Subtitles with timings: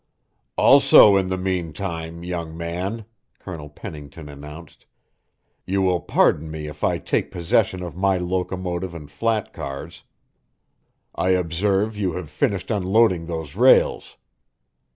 [0.57, 3.05] "Also in the meantime, young man,"
[3.37, 4.87] Colonel Pennington announced,
[5.63, 10.01] "you will pardon me if I take possession of my locomotive and flat cars.
[11.13, 14.17] I observe you have finished unloading those rails."